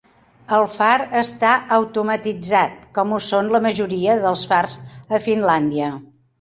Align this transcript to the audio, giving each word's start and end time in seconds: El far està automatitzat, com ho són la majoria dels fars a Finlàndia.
El 0.59 0.63
far 0.75 0.93
està 1.19 1.51
automatitzat, 1.77 2.81
com 2.97 3.13
ho 3.13 3.21
són 3.27 3.53
la 3.59 3.63
majoria 3.69 4.19
dels 4.27 4.49
fars 4.55 4.81
a 5.21 5.25
Finlàndia. 5.31 5.97